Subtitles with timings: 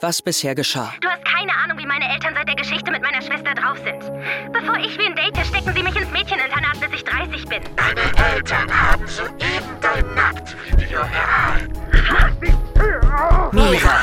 [0.00, 0.92] was bisher geschah.
[1.00, 4.00] Du hast keine Ahnung, wie meine Eltern seit der Geschichte mit meiner Schwester drauf sind.
[4.52, 7.62] Bevor ich wen date, stecken sie mich ins Mädcheninternat, bis ich 30 bin.
[7.76, 11.72] Deine Eltern haben soeben dein Nacktvideo erhalten.
[13.52, 13.98] Mira!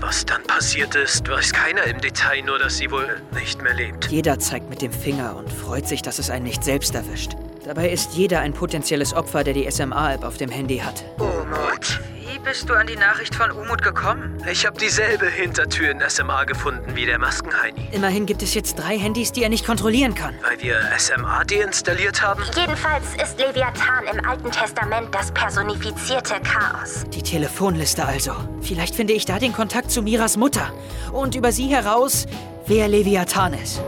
[0.00, 4.06] Was dann passiert ist, weiß keiner im Detail, nur dass sie wohl nicht mehr lebt.
[4.10, 7.32] Jeder zeigt mit dem Finger und freut sich, dass es einen nicht selbst erwischt.
[7.64, 11.04] Dabei ist jeder ein potenzielles Opfer, der die SMA-App auf dem Handy hat.
[11.18, 12.00] Umut.
[12.12, 12.13] Wie
[12.44, 14.36] bist du an die Nachricht von Umut gekommen?
[14.50, 17.88] Ich habe dieselbe Hintertür in SMA gefunden wie der Maskenheini.
[17.92, 20.34] Immerhin gibt es jetzt drei Handys, die er nicht kontrollieren kann.
[20.42, 22.42] Weil wir SMA deinstalliert haben?
[22.54, 27.04] Jedenfalls ist Leviathan im Alten Testament das personifizierte Chaos.
[27.14, 28.34] Die Telefonliste also.
[28.60, 30.72] Vielleicht finde ich da den Kontakt zu Miras Mutter.
[31.12, 32.26] Und über sie heraus,
[32.66, 33.80] wer Leviathan ist.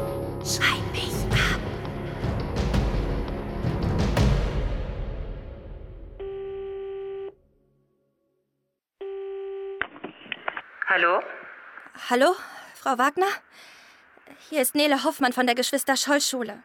[0.44, 1.06] Schreib mich
[10.96, 11.22] Hallo?
[12.08, 12.34] Hallo,
[12.74, 13.26] Frau Wagner?
[14.48, 16.62] Hier ist Nele Hoffmann von der Geschwister-Scholl-Schule.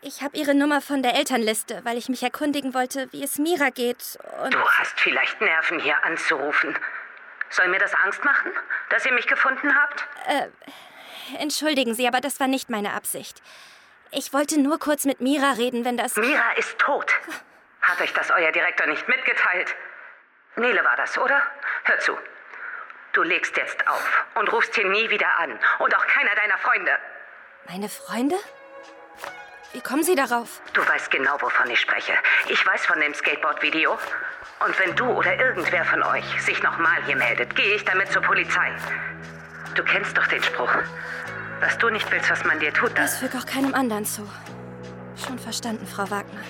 [0.00, 3.70] Ich habe Ihre Nummer von der Elternliste, weil ich mich erkundigen wollte, wie es Mira
[3.70, 4.16] geht.
[4.44, 6.78] Und Du hast vielleicht Nerven, hier anzurufen.
[7.50, 8.52] Soll mir das Angst machen,
[8.90, 10.06] dass ihr mich gefunden habt?
[11.40, 13.42] entschuldigen Sie, aber das war nicht meine Absicht.
[14.12, 16.14] Ich wollte nur kurz mit Mira reden, wenn das.
[16.14, 17.12] Mira ist tot.
[17.80, 19.74] Hat euch das euer Direktor nicht mitgeteilt?
[20.54, 21.42] Nele war das, oder?
[21.82, 22.16] Hör zu.
[23.12, 25.58] Du legst jetzt auf und rufst hier nie wieder an.
[25.80, 26.92] Und auch keiner deiner Freunde.
[27.68, 28.36] Meine Freunde?
[29.74, 30.62] Wie kommen Sie darauf?
[30.72, 32.14] Du weißt genau, wovon ich spreche.
[32.48, 33.98] Ich weiß von dem Skateboard-Video.
[34.64, 38.22] Und wenn du oder irgendwer von euch sich nochmal hier meldet, gehe ich damit zur
[38.22, 38.72] Polizei.
[39.74, 40.72] Du kennst doch den Spruch.
[41.60, 43.12] Was du nicht willst, was man dir tut, das...
[43.12, 44.26] Das fügt auch keinem anderen zu.
[45.26, 46.40] Schon verstanden, Frau Wagner.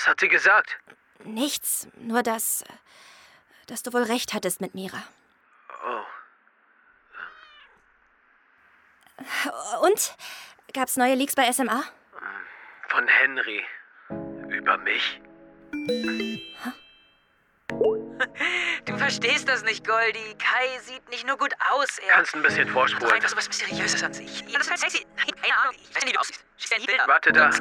[0.00, 0.78] Was hat sie gesagt?
[1.24, 2.64] Nichts, nur dass.
[3.66, 5.02] dass du wohl recht hattest mit Mira.
[5.84, 6.00] Oh,
[9.84, 10.16] Und?
[10.72, 11.84] Gab's neue Leaks bei SMA?
[12.88, 13.62] von Henry.
[14.48, 15.20] Über mich?
[17.68, 18.08] Du
[19.10, 20.36] verstehst das nicht, Goldie.
[20.38, 22.14] Kai sieht nicht nur gut aus, er...
[22.14, 23.12] Kannst ein bisschen vorspulen.
[23.12, 24.40] einfach so was Mysteriöses an sich.
[24.46, 25.06] Ja, das ist halt sexy.
[25.16, 25.74] Nein, keine Ahnung.
[25.82, 26.44] Ich weiß nicht, wie du aussiehst.
[26.56, 27.04] Schickst Bilder.
[27.06, 27.50] Warte da.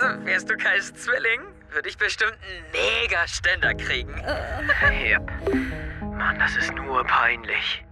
[0.00, 4.14] Also, wärst du Kais Zwilling, würde ich bestimmt einen Mega-Ständer kriegen.
[5.02, 5.30] Yep.
[6.02, 7.84] Mann, das ist nur peinlich.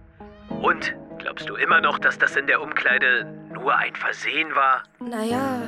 [0.49, 0.93] Und?
[1.17, 4.83] Glaubst du immer noch, dass das in der Umkleide nur ein Versehen war?
[4.99, 5.61] Naja,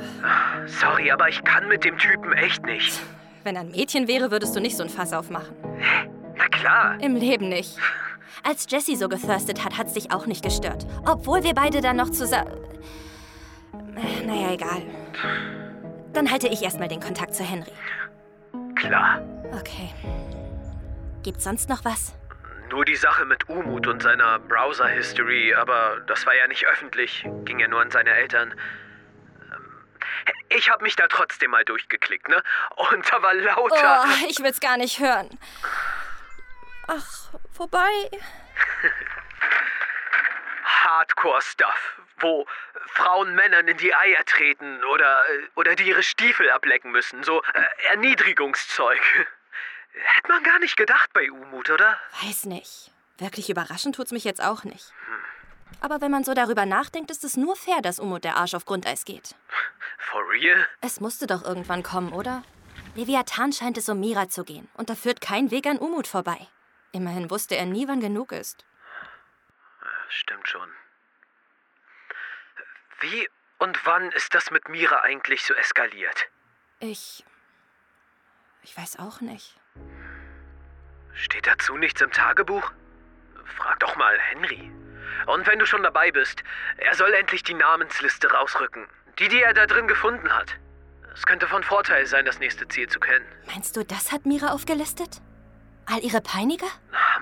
[0.66, 3.00] Sorry, aber ich kann mit dem Typen echt nicht.
[3.42, 5.56] wenn er ein Mädchen wäre, würdest du nicht so ein Fass aufmachen.
[6.36, 7.00] Na klar.
[7.00, 7.76] Im Leben nicht.
[8.44, 10.86] Als Jessie so gethirstet hat, hat's dich auch nicht gestört.
[11.06, 12.52] Obwohl wir beide dann noch zusammen.
[14.24, 14.82] Naja, egal.
[16.12, 17.72] Dann halte ich erstmal den Kontakt zu Henry.
[18.74, 19.20] Klar.
[19.58, 19.92] Okay.
[21.22, 22.14] Gibt's sonst noch was?
[22.70, 27.24] Nur die Sache mit Umut und seiner Browser-History, aber das war ja nicht öffentlich.
[27.44, 28.54] Ging ja nur an seine Eltern.
[29.52, 32.42] Ähm, Ich habe mich da trotzdem mal durchgeklickt, ne?
[32.92, 34.04] Und da war lauter.
[34.04, 35.28] Oh, ich will's gar nicht hören.
[36.86, 38.10] Ach, wobei.
[40.64, 42.46] Hardcore-Stuff, wo
[42.86, 47.22] Frauen Männern in die Eier treten oder, äh, oder die ihre Stiefel ablecken müssen.
[47.24, 49.00] So äh, Erniedrigungszeug.
[49.92, 51.98] Hätte man gar nicht gedacht bei Umut, oder?
[52.22, 52.92] Weiß nicht.
[53.18, 54.92] Wirklich überraschend tut's mich jetzt auch nicht.
[55.80, 58.64] Aber wenn man so darüber nachdenkt, ist es nur fair, dass Umut der Arsch auf
[58.64, 59.34] Grundeis geht.
[59.98, 60.66] For real?
[60.80, 62.42] Es musste doch irgendwann kommen, oder?
[62.94, 64.68] Leviathan scheint es um Mira zu gehen.
[64.74, 66.48] Und da führt kein Weg an Umut vorbei.
[66.96, 68.64] Immerhin wusste er nie, wann genug ist.
[70.08, 70.70] Stimmt schon.
[73.00, 76.28] Wie und wann ist das mit Mira eigentlich so eskaliert?
[76.80, 77.22] Ich.
[78.62, 79.60] Ich weiß auch nicht.
[81.12, 82.72] Steht dazu nichts im Tagebuch?
[83.58, 84.72] Frag doch mal Henry.
[85.26, 86.42] Und wenn du schon dabei bist,
[86.78, 88.86] er soll endlich die Namensliste rausrücken.
[89.18, 90.56] Die, die er da drin gefunden hat.
[91.12, 93.26] Es könnte von Vorteil sein, das nächste Ziel zu kennen.
[93.44, 95.20] Meinst du, das hat Mira aufgelistet?
[95.86, 96.66] All ihre Peiniger?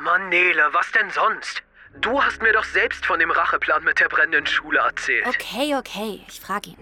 [0.01, 1.63] Mann, Nele, was denn sonst?
[2.01, 5.27] Du hast mir doch selbst von dem Racheplan mit der brennenden Schule erzählt.
[5.27, 6.79] Okay, okay, ich frage ihn.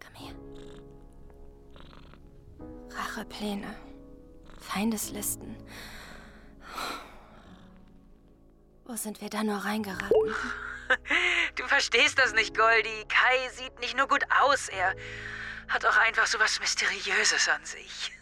[0.00, 0.34] Komm her.
[2.90, 3.74] Rachepläne.
[4.60, 5.56] Feindeslisten.
[8.84, 10.10] Wo sind wir da nur reingeraten?
[11.54, 13.04] Du verstehst das nicht, Goldie.
[13.08, 14.94] Kai sieht nicht nur gut aus, er
[15.70, 18.12] hat auch einfach so was Mysteriöses an sich.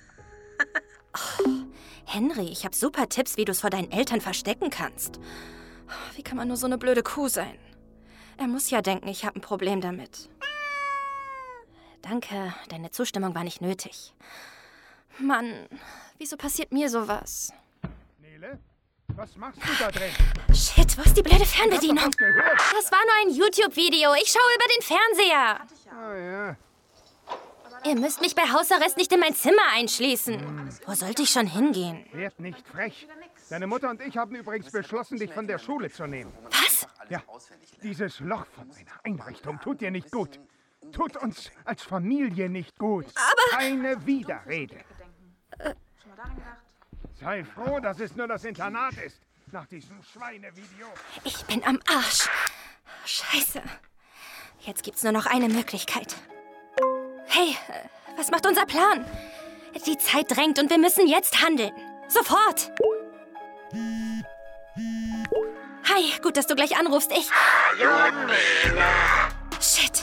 [2.05, 5.19] Henry, ich habe super Tipps, wie du es vor deinen Eltern verstecken kannst.
[6.15, 7.59] Wie kann man nur so eine blöde Kuh sein?
[8.37, 10.29] Er muss ja denken, ich habe ein Problem damit.
[12.03, 14.15] Danke, deine Zustimmung war nicht nötig.
[15.19, 15.69] Mann,
[16.19, 17.53] wieso passiert mir sowas?
[18.19, 18.59] Nele,
[19.09, 20.13] was machst du da drin?
[20.55, 22.11] Shit, wo ist die blöde Fernbedienung?
[22.11, 24.15] Das war nur ein YouTube-Video.
[24.15, 25.61] Ich schaue über den Fernseher.
[25.91, 26.57] Ah ja,
[27.85, 30.71] Ihr müsst mich bei Hausarrest nicht in mein Zimmer einschließen.
[30.87, 32.05] Wo sollte ich schon hingehen?
[32.13, 33.09] werd nicht frech.
[33.51, 36.33] Deine Mutter und ich haben übrigens beschlossen, dich von der Schule zu nehmen.
[36.51, 36.87] Was?
[37.09, 37.23] Ja,
[37.83, 40.39] dieses Loch von einer Einrichtung tut dir nicht gut.
[40.93, 43.07] Tut uns als Familie nicht gut.
[43.15, 43.59] Aber...
[43.59, 44.77] Keine Widerrede.
[47.15, 49.21] Sei froh, dass es nur das Internat ist.
[49.51, 50.89] Nach diesem Schweinevideo.
[51.25, 52.29] Ich bin am Arsch.
[53.05, 53.63] Scheiße.
[54.61, 56.17] Jetzt gibt's nur noch eine Möglichkeit.
[57.39, 57.57] Hey,
[58.17, 59.05] was macht unser Plan?
[59.87, 61.71] Die Zeit drängt und wir müssen jetzt handeln.
[62.09, 62.73] Sofort!
[65.85, 67.13] Hi, gut, dass du gleich anrufst.
[67.13, 67.31] Ich.
[67.31, 68.83] Hallo, Nele.
[69.61, 70.03] Shit.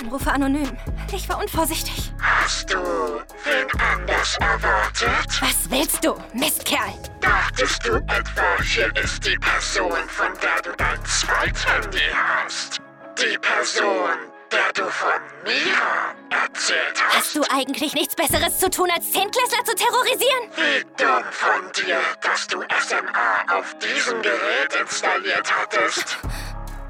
[0.00, 0.76] Anrufe anonym.
[1.12, 2.12] Ich war unvorsichtig.
[2.20, 5.42] Hast du wen anders erwartet?
[5.42, 6.92] Was willst du, Mistkerl?
[7.20, 12.80] Dachtest du etwa, hier ist die Person, von der du dein Zweithandy hast?
[13.16, 14.18] Die Person,
[14.50, 16.23] der du von Mira
[16.54, 17.16] erzählt hast?
[17.16, 20.50] Hast du eigentlich nichts Besseres zu tun, als Zehntklässler zu terrorisieren?
[20.56, 26.18] Wie dumm von dir, dass du SMA auf diesem Gerät installiert hattest.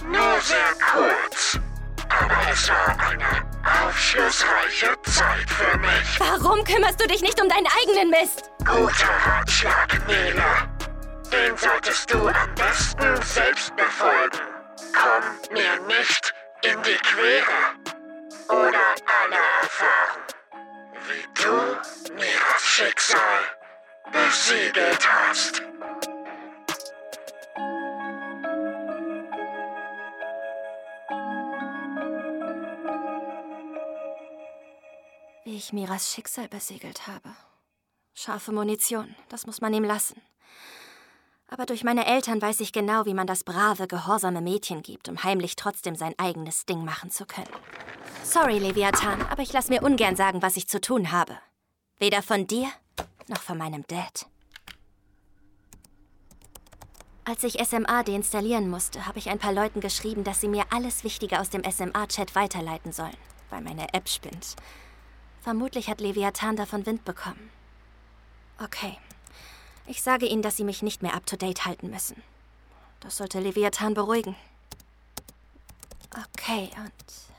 [0.04, 1.58] Nur sehr kurz.
[2.08, 6.18] Aber es war eine aufschlussreiche Zeit für mich.
[6.18, 8.50] Warum kümmerst du dich nicht um deinen eigenen Mist?
[8.58, 10.44] Guter Ratschlag, Nele.
[11.32, 14.38] Den solltest du am besten selbst befolgen.
[14.92, 18.03] Komm mir nicht in die Quere.
[18.48, 20.22] Oder alle erfahren,
[21.08, 23.40] wie du Miras Schicksal
[24.12, 25.62] besiegelt hast.
[35.44, 37.34] Wie ich Miras Schicksal besiegelt habe.
[38.14, 40.20] Scharfe Munition, das muss man ihm lassen.
[41.48, 45.22] Aber durch meine Eltern weiß ich genau, wie man das brave, gehorsame Mädchen gibt, um
[45.22, 47.52] heimlich trotzdem sein eigenes Ding machen zu können.
[48.24, 51.38] Sorry, Leviathan, aber ich lass mir ungern sagen, was ich zu tun habe.
[51.98, 52.68] Weder von dir
[53.28, 54.26] noch von meinem Dad.
[57.26, 61.04] Als ich SMA deinstallieren musste, habe ich ein paar Leuten geschrieben, dass sie mir alles
[61.04, 63.16] Wichtige aus dem SMA-Chat weiterleiten sollen,
[63.50, 64.56] weil meine App spinnt.
[65.42, 67.50] Vermutlich hat Leviathan davon Wind bekommen.
[68.58, 68.98] Okay.
[69.86, 72.22] Ich sage ihnen, dass sie mich nicht mehr up-to-date halten müssen.
[73.00, 74.34] Das sollte Leviathan beruhigen.
[76.10, 77.33] Okay, und.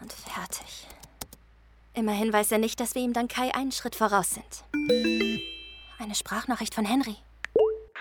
[0.00, 0.86] Und fertig.
[1.94, 4.64] Immerhin weiß er nicht, dass wir ihm dann Kai einen Schritt voraus sind.
[6.00, 7.16] Eine Sprachnachricht von Henry.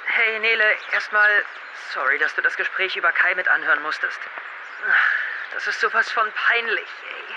[0.05, 0.63] Hey Nele,
[0.93, 1.29] erstmal
[1.93, 4.19] sorry, dass du das Gespräch über Kai mit anhören musstest.
[5.53, 6.77] Das ist sowas von peinlich,
[7.09, 7.35] ey.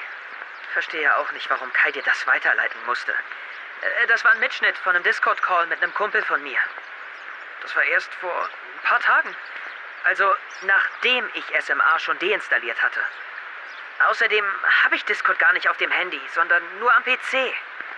[0.74, 3.12] Verstehe auch nicht, warum Kai dir das weiterleiten musste.
[3.12, 6.58] Äh, Das war ein Mitschnitt von einem Discord-Call mit einem Kumpel von mir.
[7.62, 9.34] Das war erst vor ein paar Tagen.
[10.04, 10.24] Also
[10.62, 13.00] nachdem ich SMA schon deinstalliert hatte.
[14.08, 14.44] Außerdem
[14.84, 17.32] habe ich Discord gar nicht auf dem Handy, sondern nur am PC.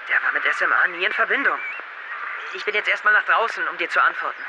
[0.08, 1.58] Der war mit SMA nie in Verbindung.
[2.54, 4.42] Ich bin jetzt erstmal nach draußen, um dir zu antworten.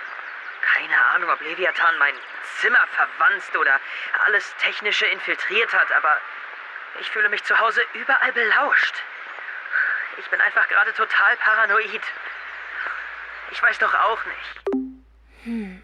[0.61, 2.15] Keine Ahnung, ob Leviathan mein
[2.59, 3.79] Zimmer verwanzt oder
[4.25, 6.17] alles Technische infiltriert hat, aber
[6.99, 8.95] ich fühle mich zu Hause überall belauscht.
[10.17, 12.01] Ich bin einfach gerade total paranoid.
[13.51, 15.81] Ich weiß doch auch nicht.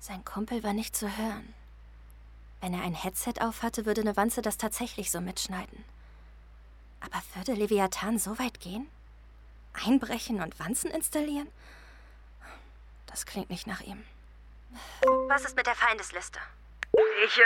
[0.00, 1.54] Sein Kumpel war nicht zu hören.
[2.60, 5.84] Wenn er ein Headset aufhatte, würde eine Wanze das tatsächlich so mitschneiden.
[7.00, 8.90] Aber würde Leviathan so weit gehen?
[9.86, 11.50] Einbrechen und Wanzen installieren?
[13.06, 14.04] Das klingt nicht nach ihm.
[15.28, 16.38] Was ist mit der Feindesliste?
[17.24, 17.42] Ich, äh,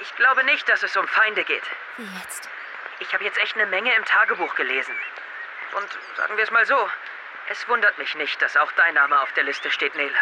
[0.00, 1.62] ich glaube nicht, dass es um Feinde geht.
[1.96, 2.48] Wie jetzt?
[3.00, 4.94] Ich habe jetzt echt eine Menge im Tagebuch gelesen.
[5.76, 6.88] Und sagen wir es mal so,
[7.50, 10.18] es wundert mich nicht, dass auch dein Name auf der Liste steht, Nele.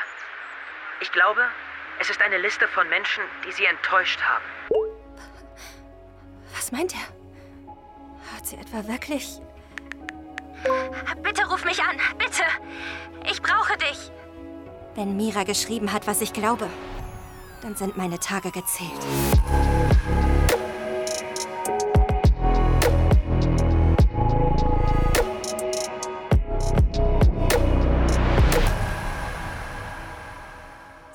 [1.01, 1.51] Ich glaube,
[2.01, 4.45] es ist eine Liste von Menschen, die sie enttäuscht haben.
[6.55, 8.35] Was meint er?
[8.35, 9.39] Hat sie etwa wirklich.
[11.23, 12.43] Bitte ruf mich an, bitte!
[13.31, 14.11] Ich brauche dich!
[14.95, 16.69] Wenn Mira geschrieben hat, was ich glaube,
[17.63, 19.01] dann sind meine Tage gezählt.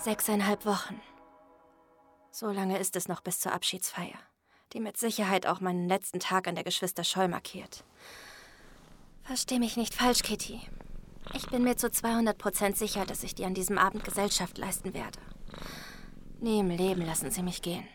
[0.06, 1.02] Sechseinhalb Wochen.
[2.30, 4.20] So lange ist es noch bis zur Abschiedsfeier,
[4.72, 7.84] die mit Sicherheit auch meinen letzten Tag an der Geschwister Scholl markiert.
[9.24, 10.62] Versteh mich nicht falsch, Kitty.
[11.34, 14.94] Ich bin mir zu 200 Prozent sicher, dass ich dir an diesem Abend Gesellschaft leisten
[14.94, 15.18] werde.
[16.40, 17.88] Nie im Leben lassen sie mich gehen.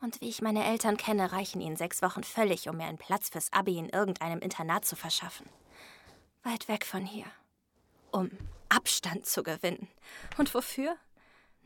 [0.00, 3.30] Und wie ich meine Eltern kenne, reichen ihnen sechs Wochen völlig, um mir einen Platz
[3.30, 5.48] fürs Abi in irgendeinem Internat zu verschaffen.
[6.44, 7.26] Weit weg von hier.
[8.14, 8.30] Um
[8.68, 9.88] Abstand zu gewinnen.
[10.38, 10.96] Und wofür?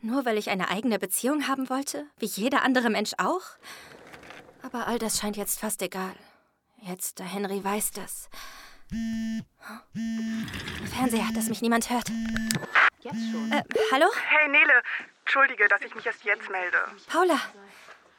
[0.01, 2.07] Nur weil ich eine eigene Beziehung haben wollte?
[2.17, 3.41] Wie jeder andere Mensch auch?
[4.63, 6.15] Aber all das scheint jetzt fast egal.
[6.81, 8.29] Jetzt, da Henry weiß das.
[10.91, 12.09] Fernseher, dass mich niemand hört.
[13.01, 13.51] Jetzt schon.
[13.51, 14.07] Äh, hallo?
[14.27, 14.81] Hey, Nele.
[15.25, 16.79] Entschuldige, dass ich mich erst jetzt melde.
[17.11, 17.39] Paula.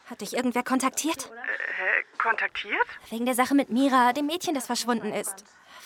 [0.06, 1.32] Hat dich irgendwer kontaktiert?
[1.32, 2.86] Äh, kontaktiert?
[3.08, 5.44] Wegen der Sache mit Mira, dem Mädchen, das verschwunden ist.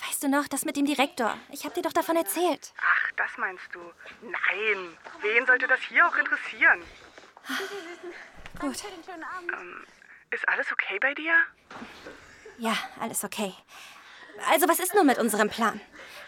[0.09, 1.37] Weißt du noch, das mit dem Direktor?
[1.51, 2.73] Ich hab dir doch davon erzählt.
[2.81, 3.81] Ach, das meinst du?
[4.23, 4.99] Nein.
[5.21, 6.83] Wen sollte das hier auch interessieren?
[8.59, 8.83] Gut.
[8.85, 9.87] Ähm,
[10.31, 11.33] ist alles okay bei dir?
[12.59, 13.55] Ja, alles okay.
[14.51, 15.81] Also, was ist nun mit unserem Plan?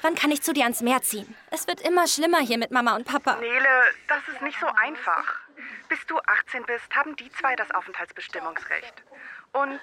[0.03, 1.35] Wann kann ich zu dir ans Meer ziehen?
[1.51, 3.37] Es wird immer schlimmer hier mit Mama und Papa.
[3.37, 3.69] Nele,
[4.09, 5.41] das ist nicht so einfach.
[5.89, 9.03] Bis du 18 bist, haben die zwei das Aufenthaltsbestimmungsrecht.
[9.53, 9.81] Und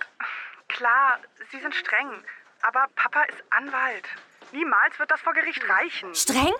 [0.68, 1.20] klar,
[1.52, 2.24] sie sind streng.
[2.63, 4.08] Aber Papa ist Anwalt.
[4.51, 6.13] Niemals wird das vor Gericht reichen.
[6.15, 6.53] Streng?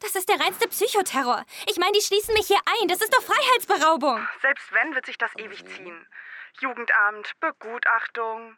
[0.00, 1.44] Das ist der reinste Psychoterror.
[1.66, 2.88] Ich meine, die schließen mich hier ein.
[2.88, 4.26] Das ist doch Freiheitsberaubung.
[4.40, 6.06] Selbst wenn, wird sich das ewig ziehen.
[6.60, 8.56] Jugendamt, Begutachtung.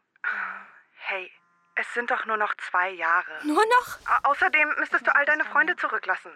[0.95, 1.31] Hey,
[1.75, 3.41] es sind doch nur noch zwei Jahre.
[3.45, 3.99] Nur noch?
[4.25, 6.33] Außerdem müsstest du all deine Freunde zurücklassen.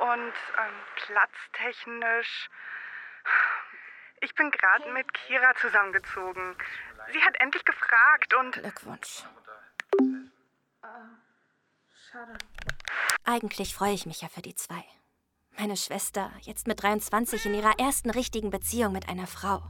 [0.00, 2.50] Und ähm, platztechnisch.
[4.20, 6.56] Ich bin gerade mit Kira zusammengezogen.
[7.12, 8.52] Sie hat endlich gefragt und.
[8.52, 9.24] Glückwunsch.
[12.10, 12.38] Schade.
[13.24, 14.84] Eigentlich freue ich mich ja für die zwei.
[15.58, 19.62] Meine Schwester, jetzt mit 23 in ihrer ersten richtigen Beziehung mit einer Frau.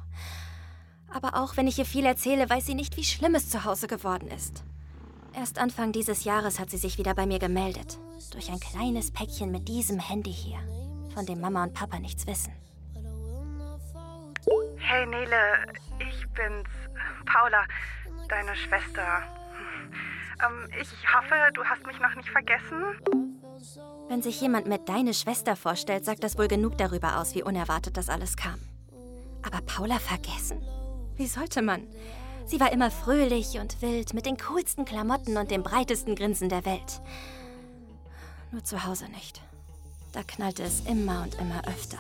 [1.08, 3.86] Aber auch wenn ich ihr viel erzähle, weiß sie nicht, wie schlimm es zu Hause
[3.86, 4.64] geworden ist.
[5.34, 7.98] Erst Anfang dieses Jahres hat sie sich wieder bei mir gemeldet.
[8.32, 10.58] Durch ein kleines Päckchen mit diesem Handy hier,
[11.14, 12.52] von dem Mama und Papa nichts wissen.
[14.78, 15.66] Hey Nele,
[15.98, 16.68] ich bin's,
[17.26, 17.64] Paula,
[18.28, 19.22] deine Schwester.
[20.44, 23.00] Ähm, ich hoffe, du hast mich noch nicht vergessen.
[24.08, 27.96] Wenn sich jemand mit deine Schwester vorstellt, sagt das wohl genug darüber aus, wie unerwartet
[27.96, 28.60] das alles kam.
[29.42, 30.62] Aber Paula vergessen?
[31.16, 31.86] Wie sollte man?
[32.44, 36.64] Sie war immer fröhlich und wild, mit den coolsten Klamotten und dem breitesten Grinsen der
[36.64, 37.00] Welt.
[38.52, 39.42] Nur zu Hause nicht.
[40.12, 41.98] Da knallte es immer und immer öfter.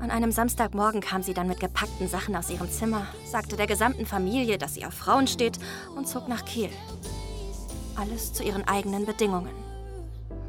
[0.00, 4.06] An einem Samstagmorgen kam sie dann mit gepackten Sachen aus ihrem Zimmer, sagte der gesamten
[4.06, 5.58] Familie, dass sie auf Frauen steht
[5.96, 6.70] und zog nach Kiel.
[7.96, 9.54] Alles zu ihren eigenen Bedingungen.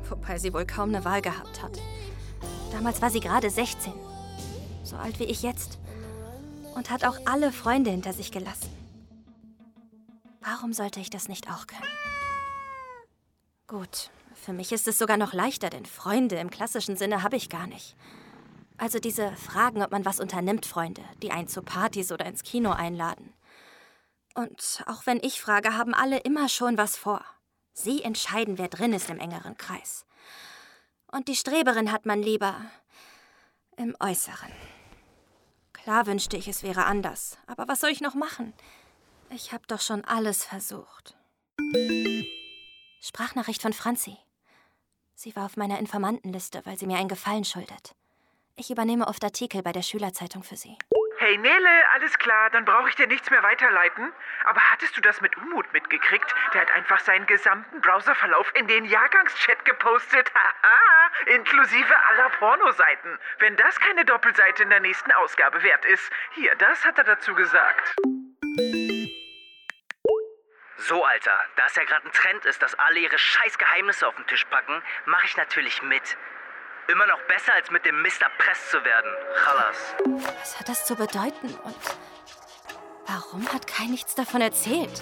[0.09, 1.79] Wobei sie wohl kaum eine Wahl gehabt hat.
[2.71, 3.93] Damals war sie gerade 16.
[4.83, 5.79] So alt wie ich jetzt
[6.75, 8.69] und hat auch alle Freunde hinter sich gelassen.
[10.41, 11.81] Warum sollte ich das nicht auch können?
[13.67, 17.49] Gut, für mich ist es sogar noch leichter, denn Freunde im klassischen Sinne habe ich
[17.49, 17.95] gar nicht.
[18.77, 22.71] Also diese Fragen, ob man was unternimmt, Freunde, die einen zu Partys oder ins Kino
[22.71, 23.33] einladen.
[24.35, 27.25] Und auch wenn ich frage, haben alle immer schon was vor.
[27.73, 30.05] Sie entscheiden, wer drin ist im engeren Kreis.
[31.11, 32.55] Und die Streberin hat man lieber
[33.77, 34.51] im Äußeren.
[35.73, 37.37] Klar wünschte ich, es wäre anders.
[37.47, 38.53] Aber was soll ich noch machen?
[39.29, 41.15] Ich habe doch schon alles versucht.
[43.01, 44.17] Sprachnachricht von Franzi.
[45.15, 47.95] Sie war auf meiner Informantenliste, weil sie mir einen Gefallen schuldet.
[48.59, 50.79] Ich übernehme oft Artikel bei der Schülerzeitung für sie.
[51.19, 54.11] Hey Nele, alles klar, dann brauche ich dir nichts mehr weiterleiten.
[54.45, 56.33] Aber hattest du das mit Umut mitgekriegt?
[56.55, 60.31] Der hat einfach seinen gesamten Browserverlauf in den Jahrgangschat gepostet.
[60.35, 63.19] Haha, inklusive aller Pornoseiten.
[63.37, 66.11] Wenn das keine Doppelseite in der nächsten Ausgabe wert ist.
[66.33, 67.95] Hier, das hat er dazu gesagt.
[70.77, 74.15] So, Alter, da es ja gerade ein Trend ist, dass alle ihre scheiß Geheimnisse auf
[74.15, 76.17] den Tisch packen, mache ich natürlich mit.
[76.89, 79.11] Immer noch besser, als mit dem Mist erpresst zu werden.
[79.43, 79.95] Chalas.
[80.39, 81.75] Was hat das zu bedeuten und
[83.05, 85.01] warum hat Kai nichts davon erzählt?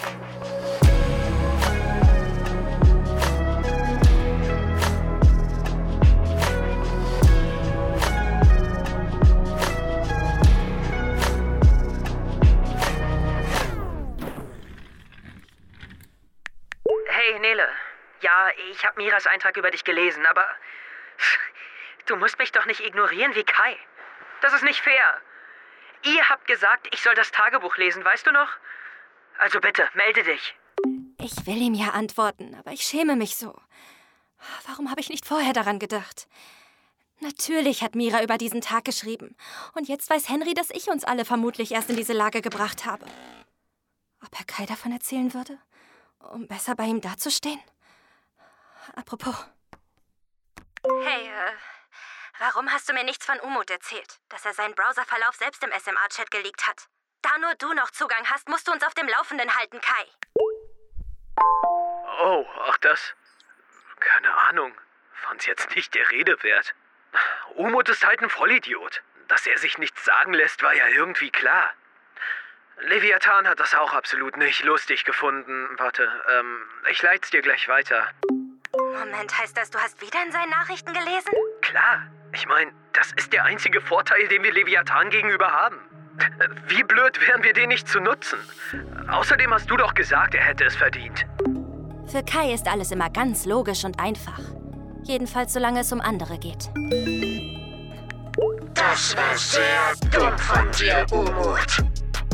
[17.08, 17.68] Hey, Nele.
[18.22, 20.48] Ja, ich habe Miras Eintrag über dich gelesen, aber
[22.06, 23.78] Du musst mich doch nicht ignorieren wie Kai.
[24.42, 25.22] Das ist nicht fair.
[26.04, 28.50] Ihr habt gesagt, ich soll das Tagebuch lesen, weißt du noch?
[29.40, 30.56] Also bitte, melde dich.
[31.20, 33.60] Ich will ihm ja antworten, aber ich schäme mich so.
[34.68, 36.28] Warum habe ich nicht vorher daran gedacht?
[37.22, 39.36] Natürlich hat Mira über diesen Tag geschrieben.
[39.74, 43.06] Und jetzt weiß Henry, dass ich uns alle vermutlich erst in diese Lage gebracht habe.
[44.24, 45.58] Ob er Kai davon erzählen würde?
[46.20, 47.60] Um besser bei ihm dazustehen?
[48.96, 49.36] Apropos.
[50.84, 51.54] Hey, äh,
[52.40, 54.20] warum hast du mir nichts von Umut erzählt?
[54.30, 56.88] Dass er seinen Browserverlauf selbst im SMA-Chat geleakt hat.
[57.22, 60.06] Da nur du noch Zugang hast, musst du uns auf dem Laufenden halten, Kai.
[62.20, 63.14] Oh, ach das.
[64.00, 64.74] Keine Ahnung.
[65.14, 66.76] Fand's jetzt nicht der Rede wert.
[67.56, 69.02] Umut ist halt ein Vollidiot.
[69.28, 71.74] Dass er sich nichts sagen lässt, war ja irgendwie klar.
[72.82, 75.68] Leviathan hat das auch absolut nicht lustig gefunden.
[75.78, 78.12] Warte, ähm, ich leit's dir gleich weiter.
[79.00, 81.32] Moment, heißt das, du hast wieder in seinen Nachrichten gelesen?
[81.62, 82.04] Klar.
[82.34, 85.78] Ich meine, das ist der einzige Vorteil, den wir Leviathan gegenüber haben.
[86.68, 88.40] Wie blöd wären wir den nicht zu nutzen?
[89.10, 91.26] Außerdem hast du doch gesagt, er hätte es verdient.
[92.08, 94.40] Für Kai ist alles immer ganz logisch und einfach.
[95.04, 96.70] Jedenfalls solange es um andere geht.
[98.74, 101.84] Das war sehr dumm von dir, Umut.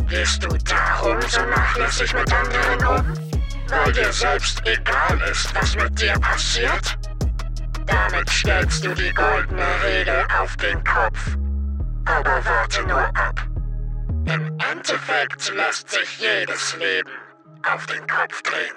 [0.07, 3.30] Gehst du darum so nachlässig mit anderen um?
[3.71, 6.97] Weil dir selbst egal ist, was mit dir passiert?
[7.85, 11.37] Damit stellst du die goldene Regel auf den Kopf.
[12.03, 13.39] Aber warte nur ab.
[14.25, 17.11] Im Endeffekt lässt sich jedes Leben
[17.65, 18.75] auf den Kopf drehen.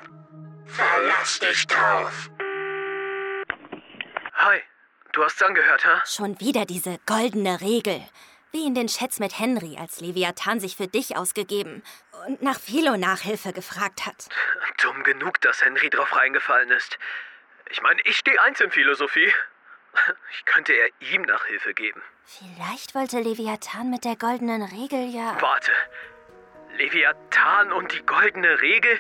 [0.67, 2.31] Verlass dich drauf.
[4.35, 4.61] Hi,
[5.13, 6.03] du hast's angehört, hä?
[6.07, 8.01] Schon wieder diese goldene Regel.
[8.53, 11.83] Wie in den Chats mit Henry, als Leviathan sich für dich ausgegeben
[12.27, 14.29] und nach Philo-Nachhilfe gefragt hat.
[14.83, 16.99] Dumm genug, dass Henry drauf reingefallen ist.
[17.71, 19.33] Ich meine, ich stehe eins in Philosophie.
[20.33, 22.03] Ich könnte eher ihm Nachhilfe geben.
[22.25, 25.41] Vielleicht wollte Leviathan mit der goldenen Regel ja.
[25.41, 25.71] Warte.
[26.77, 28.99] Leviathan und die goldene Regel?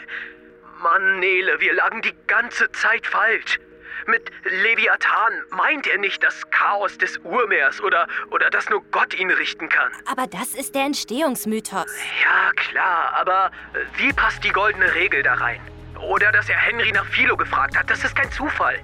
[0.78, 3.58] Mann, Nele, wir lagen die ganze Zeit falsch.
[4.06, 9.30] Mit Leviathan meint er nicht das Chaos des Urmeers oder, oder dass nur Gott ihn
[9.30, 9.92] richten kann.
[10.06, 11.86] Aber das ist der Entstehungsmythos.
[12.22, 15.60] Ja, klar, aber äh, wie passt die goldene Regel da rein?
[16.00, 18.78] Oder dass er Henry nach Philo gefragt hat, das ist kein Zufall.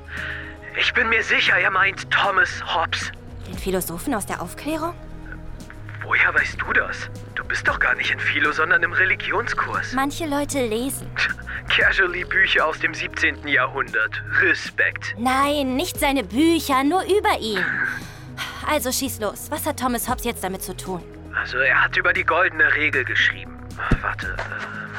[0.79, 3.11] Ich bin mir sicher, er meint Thomas Hobbes.
[3.47, 4.95] Den Philosophen aus der Aufklärung?
[6.03, 7.11] Woher weißt du das?
[7.35, 9.93] Du bist doch gar nicht in Philo, sondern im Religionskurs.
[9.93, 11.11] Manche Leute lesen.
[11.81, 13.49] Casually Bücher aus dem 17.
[13.49, 14.23] Jahrhundert.
[14.43, 15.15] Respekt.
[15.17, 17.65] Nein, nicht seine Bücher, nur über ihn.
[18.69, 19.51] Also schieß los.
[19.51, 21.03] Was hat Thomas Hobbes jetzt damit zu tun?
[21.35, 23.59] Also er hat über die goldene Regel geschrieben.
[24.03, 24.37] Warte.
[24.37, 24.91] Äh...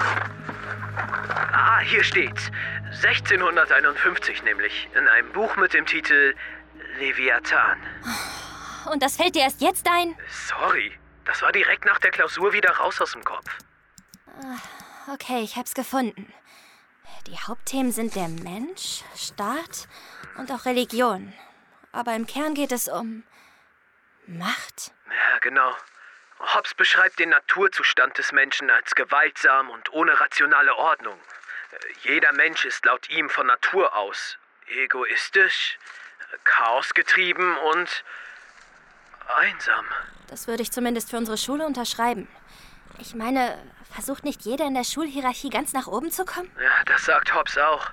[1.54, 2.50] Ah, hier steht's.
[3.04, 4.90] 1651 nämlich.
[4.98, 6.34] In einem Buch mit dem Titel
[7.00, 7.78] Leviathan.
[8.92, 10.16] Und das fällt dir erst jetzt ein?
[10.48, 10.94] Sorry.
[11.26, 13.46] Das war direkt nach der Klausur wieder raus aus dem Kopf.
[15.14, 16.34] Okay, ich hab's gefunden.
[17.28, 19.88] Die Hauptthemen sind der Mensch, Staat
[20.38, 21.34] und auch Religion.
[21.92, 23.24] Aber im Kern geht es um
[24.28, 24.92] Macht.
[25.08, 25.76] Ja, genau.
[26.40, 31.20] Hobbes beschreibt den Naturzustand des Menschen als gewaltsam und ohne rationale Ordnung.
[32.04, 35.78] Jeder Mensch ist laut ihm von Natur aus egoistisch,
[36.44, 38.04] chaosgetrieben und
[39.28, 39.86] einsam.
[40.28, 42.28] Das würde ich zumindest für unsere Schule unterschreiben.
[43.00, 43.58] Ich meine,
[43.92, 46.50] versucht nicht jeder in der Schulhierarchie ganz nach oben zu kommen?
[46.62, 47.92] Ja, das sagt Hobbes auch.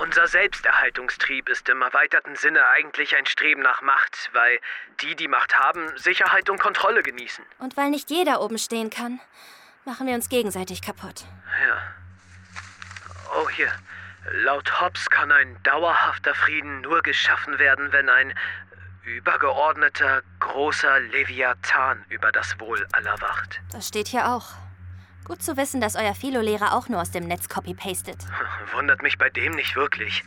[0.00, 4.60] Unser Selbsterhaltungstrieb ist im erweiterten Sinne eigentlich ein Streben nach Macht, weil
[5.00, 7.44] die, die Macht haben, Sicherheit und Kontrolle genießen.
[7.58, 9.20] Und weil nicht jeder oben stehen kann,
[9.84, 11.24] machen wir uns gegenseitig kaputt.
[11.66, 11.82] Ja.
[13.40, 13.72] Oh, hier.
[14.32, 18.34] Laut Hobbes kann ein dauerhafter Frieden nur geschaffen werden, wenn ein
[19.16, 23.60] übergeordneter, großer Leviathan über das Wohl aller wacht.
[23.72, 24.54] Das steht hier auch.
[25.24, 28.18] Gut zu wissen, dass euer Philo-Lehrer auch nur aus dem Netz copy-pastet.
[28.72, 30.24] Wundert mich bei dem nicht wirklich.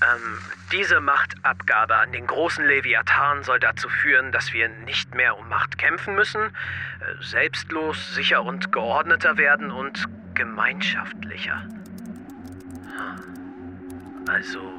[0.00, 0.38] Ähm,
[0.70, 5.76] diese Machtabgabe an den großen Leviathan soll dazu führen, dass wir nicht mehr um Macht
[5.76, 6.50] kämpfen müssen, äh,
[7.20, 10.04] selbstlos, sicher und geordneter werden und
[10.34, 11.66] gemeinschaftlicher.
[14.28, 14.77] Also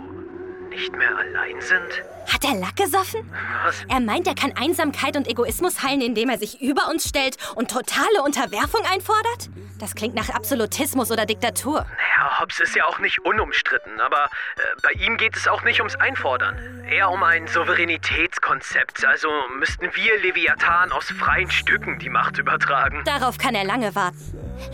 [0.80, 2.04] nicht mehr allein sind?
[2.32, 3.30] Hat er Lack gesoffen?
[3.66, 3.84] Was?
[3.90, 7.70] Er meint, er kann Einsamkeit und Egoismus heilen, indem er sich über uns stellt und
[7.70, 9.50] totale Unterwerfung einfordert?
[9.80, 11.80] Das klingt nach Absolutismus oder Diktatur.
[11.80, 15.80] Naja, Hobbes ist ja auch nicht unumstritten, aber äh, bei ihm geht es auch nicht
[15.80, 16.84] ums Einfordern.
[16.90, 19.06] Eher um ein Souveränitätskonzept.
[19.06, 23.04] Also müssten wir Leviathan aus freien Stücken die Macht übertragen.
[23.06, 24.18] Darauf kann er lange warten.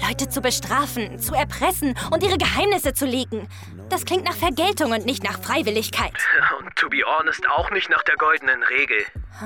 [0.07, 3.47] Leute zu bestrafen, zu erpressen und ihre Geheimnisse zu leaken.
[3.89, 6.13] Das klingt nach Vergeltung und nicht nach Freiwilligkeit.
[6.59, 9.05] Und to be honest auch nicht nach der goldenen Regel.
[9.39, 9.45] Hä?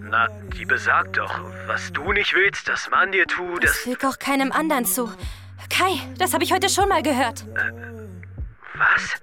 [0.00, 3.80] Na, die besagt doch, was du nicht willst, dass man dir tut, Das das...
[3.80, 5.08] fügt auch keinem anderen zu.
[5.68, 7.44] Kai, das habe ich heute schon mal gehört.
[8.74, 9.20] Was?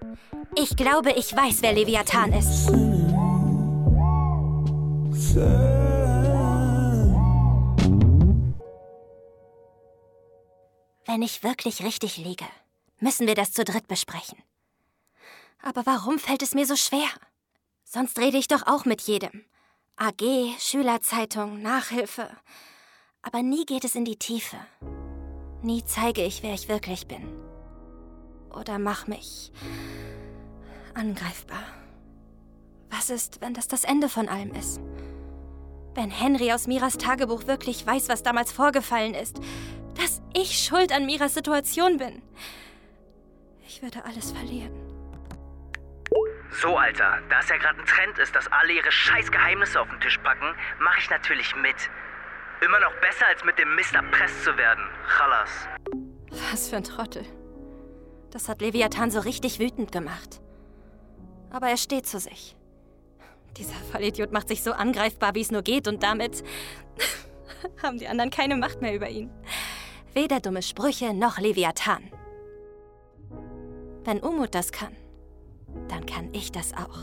[0.56, 2.72] Ich glaube, ich weiß, wer Leviathan ist.
[11.06, 12.46] Wenn ich wirklich richtig liege,
[13.00, 14.38] müssen wir das zu dritt besprechen.
[15.62, 17.08] Aber warum fällt es mir so schwer?
[17.84, 19.46] Sonst rede ich doch auch mit jedem.
[19.96, 20.22] AG,
[20.60, 22.30] Schülerzeitung, Nachhilfe.
[23.22, 24.58] Aber nie geht es in die Tiefe.
[25.62, 27.28] Nie zeige ich, wer ich wirklich bin.
[28.52, 29.52] Oder mach mich
[30.94, 31.64] angreifbar.
[32.90, 34.80] Was ist, wenn das das Ende von allem ist?
[35.94, 39.38] Wenn Henry aus Miras Tagebuch wirklich weiß, was damals vorgefallen ist,
[39.96, 42.22] dass ich schuld an Miras Situation bin.
[43.78, 44.74] Ich würde alles verlieren.
[46.50, 49.88] So, Alter, da es ja gerade ein Trend ist, dass alle ihre scheiß Geheimnisse auf
[49.88, 51.76] den Tisch packen, mache ich natürlich mit.
[52.66, 54.84] Immer noch besser, als mit dem Mist erpresst zu werden.
[55.08, 55.68] Chalas.
[56.52, 57.24] Was für ein Trottel.
[58.32, 60.42] Das hat Leviathan so richtig wütend gemacht.
[61.52, 62.56] Aber er steht zu sich.
[63.58, 66.44] Dieser Vollidiot macht sich so angreifbar, wie es nur geht, und damit
[67.84, 69.30] haben die anderen keine Macht mehr über ihn.
[70.16, 72.12] Weder dumme Sprüche noch Leviathan.
[74.08, 74.96] Wenn Umut das kann,
[75.90, 76.98] dann kann ich das auch.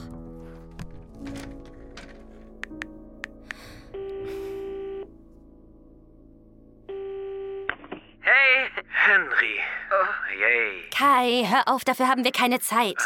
[8.22, 8.70] Hey!
[8.88, 9.60] Henry.
[9.90, 10.34] Oh.
[10.40, 10.88] Yay.
[10.96, 12.96] Kai, hör auf, dafür haben wir keine Zeit.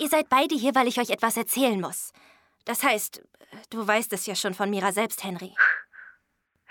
[0.00, 2.12] Ihr seid beide hier, weil ich euch etwas erzählen muss.
[2.64, 3.22] Das heißt,
[3.70, 5.54] du weißt es ja schon von Mira selbst, Henry.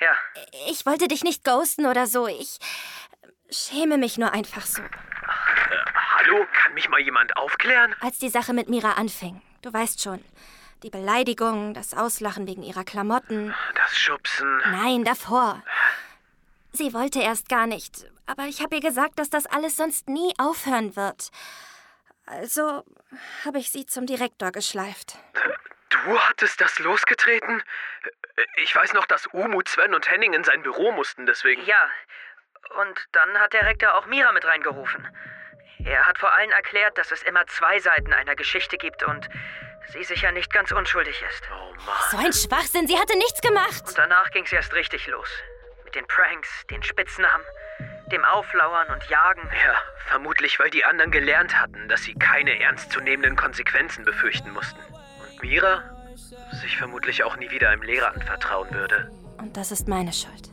[0.02, 0.12] Ja.
[0.70, 2.28] Ich wollte dich nicht ghosten oder so.
[2.28, 2.58] Ich
[3.50, 4.82] schäme mich nur einfach so.
[6.24, 7.96] Hallo, kann mich mal jemand aufklären?
[8.00, 10.24] Als die Sache mit Mira anfing, du weißt schon.
[10.82, 13.54] Die Beleidigung, das Auslachen wegen ihrer Klamotten.
[13.76, 14.58] Das Schubsen.
[14.72, 15.62] Nein, davor.
[16.72, 20.34] Sie wollte erst gar nicht, aber ich habe ihr gesagt, dass das alles sonst nie
[20.38, 21.30] aufhören wird.
[22.26, 22.84] Also
[23.46, 25.18] habe ich sie zum Direktor geschleift.
[25.90, 27.62] Du hattest das losgetreten?
[28.64, 31.64] Ich weiß noch, dass Umut, Sven und Henning in sein Büro mussten, deswegen.
[31.66, 31.90] Ja.
[32.82, 35.08] Und dann hat der Rektor auch Mira mit reingerufen.
[35.86, 39.28] Er hat vor allen erklärt, dass es immer zwei Seiten einer Geschichte gibt und
[39.92, 41.44] sie sicher nicht ganz unschuldig ist.
[41.52, 41.96] Oh Mann.
[42.12, 43.84] So ein Schwachsinn, sie hatte nichts gemacht.
[43.88, 45.28] Und danach ging es erst richtig los.
[45.84, 47.46] Mit den Pranks, den Spitznamen,
[48.12, 49.50] dem Auflauern und Jagen.
[49.66, 49.76] Ja,
[50.08, 54.80] vermutlich, weil die anderen gelernt hatten, dass sie keine ernstzunehmenden Konsequenzen befürchten mussten.
[55.20, 55.84] Und Mira
[56.62, 59.12] sich vermutlich auch nie wieder einem Lehrer anvertrauen würde.
[59.38, 60.53] Und das ist meine Schuld.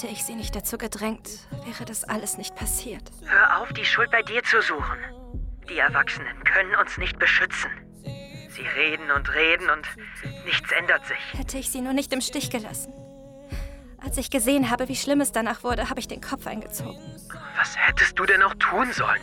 [0.00, 1.28] Hätte ich sie nicht dazu gedrängt,
[1.66, 3.02] wäre das alles nicht passiert.
[3.26, 4.96] Hör auf, die Schuld bei dir zu suchen.
[5.68, 7.68] Die Erwachsenen können uns nicht beschützen.
[8.04, 9.88] Sie reden und reden und
[10.44, 11.18] nichts ändert sich.
[11.32, 12.92] Hätte ich sie nur nicht im Stich gelassen.
[14.00, 16.96] Als ich gesehen habe, wie schlimm es danach wurde, habe ich den Kopf eingezogen.
[17.56, 19.20] Was hättest du denn auch tun sollen?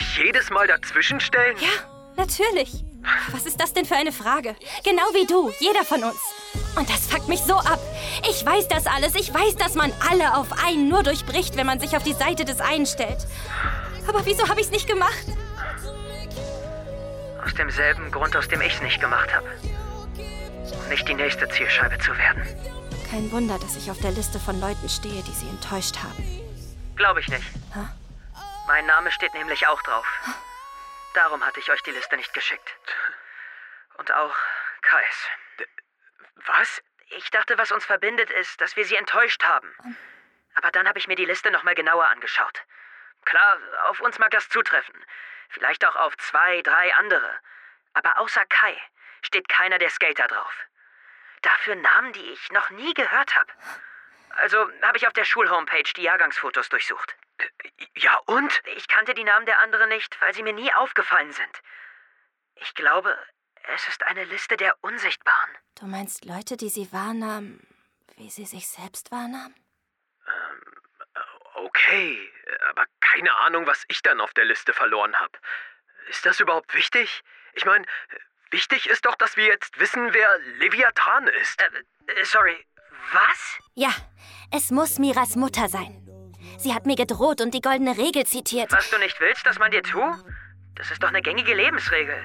[0.00, 1.58] Dich jedes Mal dazwischenstellen?
[1.58, 2.82] Ja, natürlich.
[3.30, 4.56] Was ist das denn für eine Frage?
[4.84, 6.20] Genau wie du, jeder von uns.
[6.76, 7.80] Und das fuckt mich so ab.
[8.28, 9.14] Ich weiß das alles.
[9.14, 12.44] Ich weiß, dass man alle auf einen nur durchbricht, wenn man sich auf die Seite
[12.44, 13.26] des einen stellt.
[14.06, 15.26] Aber wieso habe ich es nicht gemacht?
[17.44, 19.46] Aus demselben Grund, aus dem ich es nicht gemacht habe.
[20.72, 22.46] Um nicht die nächste Zielscheibe zu werden.
[23.10, 26.24] Kein Wunder, dass ich auf der Liste von Leuten stehe, die sie enttäuscht haben.
[26.96, 27.44] Glaube ich nicht.
[27.74, 27.80] Hä?
[28.66, 30.06] Mein Name steht nämlich auch drauf.
[31.14, 32.76] Darum hatte ich euch die Liste nicht geschickt.
[33.94, 34.36] Und auch
[34.80, 35.28] Kais.
[36.46, 36.82] Was?
[37.10, 39.96] Ich dachte, was uns verbindet, ist, dass wir sie enttäuscht haben.
[40.54, 42.62] Aber dann habe ich mir die Liste nochmal genauer angeschaut.
[43.24, 45.04] Klar, auf uns mag das zutreffen.
[45.50, 47.38] Vielleicht auch auf zwei, drei andere.
[47.92, 48.80] Aber außer Kai
[49.22, 50.66] steht keiner der Skater drauf.
[51.42, 53.52] Dafür Namen, die ich noch nie gehört habe.
[54.36, 57.16] Also habe ich auf der Schulhomepage die Jahrgangsfotos durchsucht.
[57.96, 58.62] Ja, und?
[58.76, 61.62] Ich kannte die Namen der anderen nicht, weil sie mir nie aufgefallen sind.
[62.56, 63.16] Ich glaube,
[63.74, 65.50] es ist eine Liste der Unsichtbaren.
[65.78, 67.66] Du meinst Leute, die sie wahrnahmen,
[68.16, 69.54] wie sie sich selbst wahrnahmen?
[71.54, 72.32] Okay,
[72.70, 75.38] aber keine Ahnung, was ich dann auf der Liste verloren habe.
[76.08, 77.22] Ist das überhaupt wichtig?
[77.54, 77.86] Ich meine,
[78.50, 81.60] wichtig ist doch, dass wir jetzt wissen, wer Leviathan ist.
[81.60, 81.70] Äh,
[82.12, 82.66] äh, sorry,
[83.12, 83.58] was?
[83.74, 83.90] Ja,
[84.50, 85.98] es muss Miras Mutter sein.
[86.58, 88.70] Sie hat mir gedroht und die goldene Regel zitiert.
[88.72, 90.14] Was du nicht willst, dass man dir tut?
[90.74, 92.16] Das ist doch eine gängige Lebensregel.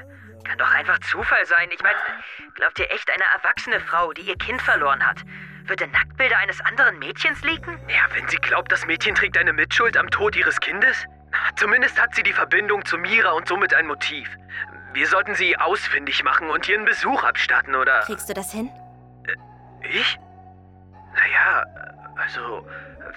[0.43, 1.69] Kann doch einfach Zufall sein.
[1.71, 1.97] Ich meine,
[2.55, 5.17] glaubt ihr echt, eine erwachsene Frau, die ihr Kind verloren hat,
[5.65, 7.77] würde Nacktbilder eines anderen Mädchens leaken?
[7.89, 11.05] Ja, wenn sie glaubt, das Mädchen trägt eine Mitschuld am Tod ihres Kindes?
[11.57, 14.29] Zumindest hat sie die Verbindung zu Mira und somit ein Motiv.
[14.93, 17.99] Wir sollten sie ausfindig machen und ihren Besuch abstatten, oder?
[18.01, 18.69] Kriegst du das hin?
[19.81, 20.17] Ich?
[21.17, 21.65] Naja,
[22.15, 22.67] also,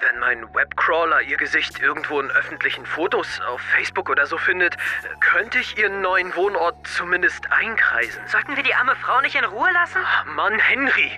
[0.01, 4.77] wenn mein Webcrawler ihr Gesicht irgendwo in öffentlichen Fotos auf Facebook oder so findet,
[5.21, 8.27] könnte ich ihren neuen Wohnort zumindest einkreisen.
[8.27, 10.01] Sollten wir die arme Frau nicht in Ruhe lassen?
[10.05, 11.17] Ach, Mann, Henry.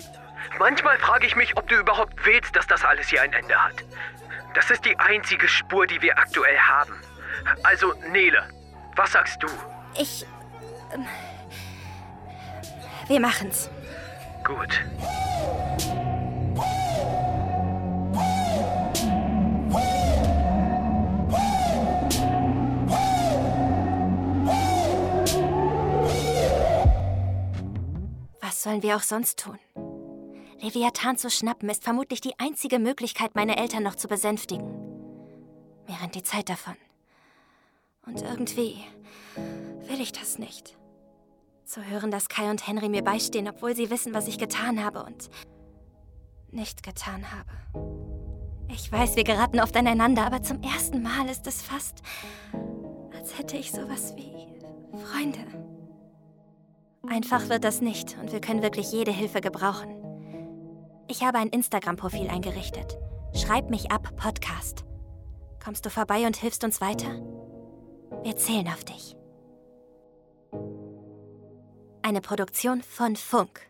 [0.58, 3.84] Manchmal frage ich mich, ob du überhaupt willst, dass das alles hier ein Ende hat.
[4.54, 6.94] Das ist die einzige Spur, die wir aktuell haben.
[7.62, 8.48] Also, Nele,
[8.96, 9.48] was sagst du?
[9.96, 10.26] Ich.
[10.92, 11.06] Ähm,
[13.08, 13.70] wir machen's.
[14.44, 14.80] Gut.
[28.62, 29.58] Was sollen wir auch sonst tun?
[30.60, 34.68] Leviathan zu schnappen ist vermutlich die einzige Möglichkeit, meine Eltern noch zu besänftigen.
[35.88, 36.76] Mir rennt die Zeit davon.
[38.06, 38.76] Und irgendwie
[39.88, 40.78] will ich das nicht.
[41.64, 45.02] Zu hören, dass Kai und Henry mir beistehen, obwohl sie wissen, was ich getan habe
[45.02, 45.28] und
[46.52, 47.50] nicht getan habe.
[48.68, 52.00] Ich weiß, wir geraten oft aneinander, aber zum ersten Mal ist es fast,
[53.12, 54.30] als hätte ich sowas wie
[55.04, 55.71] Freunde.
[57.08, 59.96] Einfach wird das nicht und wir können wirklich jede Hilfe gebrauchen.
[61.08, 62.96] Ich habe ein Instagram-Profil eingerichtet.
[63.34, 64.84] Schreib mich ab, Podcast.
[65.62, 67.20] Kommst du vorbei und hilfst uns weiter?
[68.22, 69.16] Wir zählen auf dich.
[72.02, 73.60] Eine Produktion von Funk.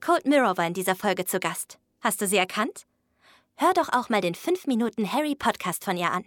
[0.00, 1.78] Cold Mirror war in dieser Folge zu Gast.
[2.00, 2.86] Hast du sie erkannt?
[3.56, 6.24] Hör doch auch mal den 5 Minuten Harry Podcast von ihr an.